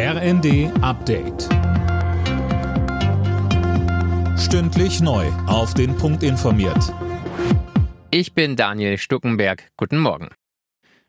RND 0.00 0.70
Update. 0.80 1.48
Stündlich 4.38 5.00
neu. 5.00 5.26
Auf 5.48 5.74
den 5.74 5.96
Punkt 5.96 6.22
informiert. 6.22 6.94
Ich 8.12 8.32
bin 8.32 8.54
Daniel 8.54 8.96
Stuckenberg. 8.96 9.64
Guten 9.76 9.98
Morgen. 9.98 10.28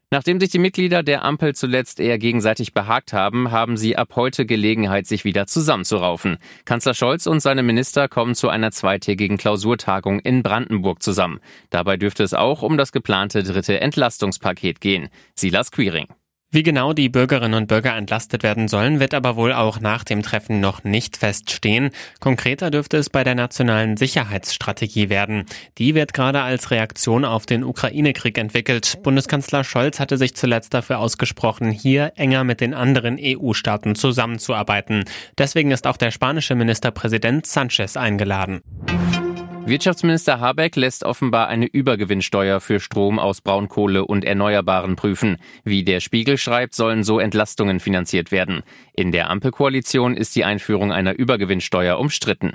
Nachdem 0.10 0.40
sich 0.40 0.50
die 0.50 0.58
Mitglieder 0.58 1.04
der 1.04 1.24
Ampel 1.24 1.54
zuletzt 1.54 2.00
eher 2.00 2.18
gegenseitig 2.18 2.74
behagt 2.74 3.14
haben, 3.14 3.52
haben 3.52 3.78
sie 3.78 3.96
ab 3.96 4.16
heute 4.16 4.48
Gelegenheit, 4.48 5.06
sich 5.06 5.24
wieder 5.24 5.46
zusammenzuraufen. 5.46 6.40
Kanzler 6.66 6.96
Scholz 6.96 7.28
und 7.28 7.42
seine 7.42 7.62
Minister 7.62 8.08
kommen 8.08 8.34
zu 8.34 8.50
einer 8.50 8.72
zweitägigen 8.72 9.38
Klausurtagung 9.38 10.20
in 10.20 10.42
Brandenburg 10.42 11.04
zusammen. 11.04 11.42
Dabei 11.70 11.96
dürfte 11.98 12.24
es 12.24 12.34
auch 12.34 12.64
um 12.64 12.76
das 12.76 12.92
geplante 12.92 13.44
dritte 13.44 13.82
Entlastungspaket 13.82 14.82
gehen. 14.82 15.10
Silas 15.36 15.70
Quiring. 15.70 16.08
Wie 16.52 16.64
genau 16.64 16.94
die 16.94 17.10
Bürgerinnen 17.10 17.54
und 17.54 17.68
Bürger 17.68 17.96
entlastet 17.96 18.42
werden 18.42 18.68
sollen, 18.68 19.00
wird 19.00 19.14
aber 19.14 19.36
wohl 19.36 19.54
auch 19.54 19.80
nach 19.82 20.04
dem 20.04 20.24
Treffen 20.24 20.60
noch 20.60 20.84
nicht 20.84 21.18
feststehen. 21.18 21.92
Konkreter 22.20 22.72
dürfte 22.72 22.98
es 22.98 23.12
bei 23.12 23.24
der 23.24 23.36
nationalen 23.36 23.98
Sicherheitsstrategie 23.98 25.10
werden. 25.10 25.46
Die 25.78 25.94
wird 25.94 26.16
gerade 26.16 26.42
als 26.42 26.72
Reaktion 26.72 27.24
auf 27.24 27.46
den 27.46 27.64
Ukraine-Krieg 27.64 28.36
entwickelt. 28.40 28.98
Bundeskanzler 29.04 29.64
Scholz 29.64 30.00
hatte 30.00 30.18
sich 30.18 30.36
zuletzt 30.36 30.74
dafür 30.74 30.98
ausgesprochen, 30.98 31.70
hier 31.70 32.14
enger 32.16 32.44
mit 32.44 32.62
den 32.62 32.74
anderen 32.74 33.20
EU-Staaten 33.22 33.94
zusammenzuarbeiten. 33.94 35.04
Deswegen 35.38 35.70
ist 35.70 35.86
auch 35.86 35.98
der 35.98 36.10
spanische 36.10 36.56
Ministerpräsident 36.56 37.46
Sanchez 37.46 37.96
eingeladen. 37.96 38.62
Wirtschaftsminister 39.70 40.40
Habeck 40.40 40.76
lässt 40.76 41.04
offenbar 41.04 41.48
eine 41.48 41.68
Übergewinnsteuer 41.68 42.60
für 42.60 42.80
Strom 42.80 43.20
aus 43.20 43.42
Braunkohle 43.42 44.04
und 44.04 44.26
Erneuerbaren 44.26 44.96
prüfen. 44.96 45.38
Wie 45.64 45.84
der 45.84 46.00
Spiegel 46.00 46.40
schreibt, 46.40 46.74
sollen 46.74 47.04
so 47.04 47.20
Entlastungen 47.20 47.80
finanziert 47.80 48.32
werden. 48.32 48.64
In 48.94 49.12
der 49.12 49.30
Ampelkoalition 49.30 50.18
ist 50.18 50.36
die 50.36 50.44
Einführung 50.44 50.92
einer 50.92 51.14
Übergewinnsteuer 51.14 52.00
umstritten. 52.00 52.54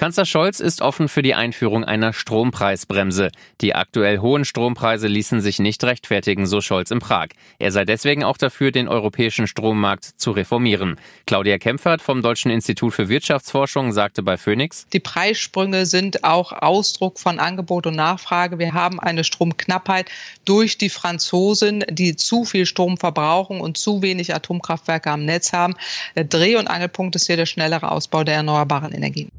Kanzler 0.00 0.24
Scholz 0.24 0.60
ist 0.60 0.80
offen 0.80 1.10
für 1.10 1.20
die 1.20 1.34
Einführung 1.34 1.84
einer 1.84 2.14
Strompreisbremse. 2.14 3.28
Die 3.60 3.74
aktuell 3.74 4.20
hohen 4.20 4.46
Strompreise 4.46 5.08
ließen 5.08 5.42
sich 5.42 5.58
nicht 5.58 5.84
rechtfertigen, 5.84 6.46
so 6.46 6.62
Scholz 6.62 6.90
in 6.90 7.00
Prag. 7.00 7.26
Er 7.58 7.70
sei 7.70 7.84
deswegen 7.84 8.24
auch 8.24 8.38
dafür, 8.38 8.72
den 8.72 8.88
europäischen 8.88 9.46
Strommarkt 9.46 10.06
zu 10.06 10.30
reformieren. 10.30 10.98
Claudia 11.26 11.58
Kempfert 11.58 12.00
vom 12.00 12.22
Deutschen 12.22 12.50
Institut 12.50 12.94
für 12.94 13.10
Wirtschaftsforschung 13.10 13.92
sagte 13.92 14.22
bei 14.22 14.38
Phoenix, 14.38 14.86
Die 14.94 15.00
Preissprünge 15.00 15.84
sind 15.84 16.24
auch 16.24 16.52
Ausdruck 16.52 17.18
von 17.18 17.38
Angebot 17.38 17.86
und 17.86 17.96
Nachfrage. 17.96 18.58
Wir 18.58 18.72
haben 18.72 19.00
eine 19.00 19.22
Stromknappheit 19.22 20.10
durch 20.46 20.78
die 20.78 20.88
Franzosen, 20.88 21.84
die 21.90 22.16
zu 22.16 22.46
viel 22.46 22.64
Strom 22.64 22.96
verbrauchen 22.96 23.60
und 23.60 23.76
zu 23.76 24.00
wenig 24.00 24.34
Atomkraftwerke 24.34 25.10
am 25.10 25.26
Netz 25.26 25.52
haben. 25.52 25.74
Der 26.16 26.24
Dreh- 26.24 26.56
und 26.56 26.68
Angelpunkt 26.68 27.16
ist 27.16 27.26
hier 27.26 27.36
der 27.36 27.44
schnellere 27.44 27.92
Ausbau 27.92 28.24
der 28.24 28.36
erneuerbaren 28.36 28.92
Energien. 28.92 29.30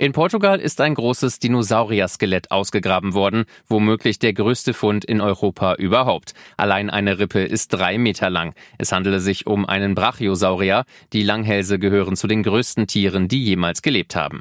In 0.00 0.12
Portugal 0.12 0.60
ist 0.60 0.80
ein 0.80 0.94
großes 0.94 1.40
Dinosaurier-Skelett 1.40 2.52
ausgegraben 2.52 3.14
worden, 3.14 3.46
womöglich 3.66 4.20
der 4.20 4.32
größte 4.32 4.72
Fund 4.72 5.04
in 5.04 5.20
Europa 5.20 5.74
überhaupt. 5.74 6.34
Allein 6.56 6.88
eine 6.88 7.18
Rippe 7.18 7.40
ist 7.40 7.72
drei 7.72 7.98
Meter 7.98 8.30
lang. 8.30 8.54
Es 8.78 8.92
handele 8.92 9.18
sich 9.18 9.48
um 9.48 9.66
einen 9.66 9.96
Brachiosaurier. 9.96 10.84
Die 11.12 11.24
Langhälse 11.24 11.80
gehören 11.80 12.14
zu 12.14 12.28
den 12.28 12.44
größten 12.44 12.86
Tieren, 12.86 13.26
die 13.26 13.42
jemals 13.42 13.82
gelebt 13.82 14.14
haben. 14.14 14.40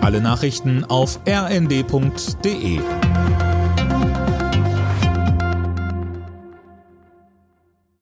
Alle 0.00 0.20
Nachrichten 0.20 0.84
auf 0.84 1.18
rnd.de 1.26 2.78